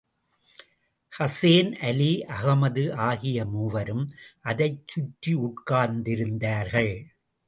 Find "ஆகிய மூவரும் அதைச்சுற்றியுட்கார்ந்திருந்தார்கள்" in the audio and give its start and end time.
2.93-7.05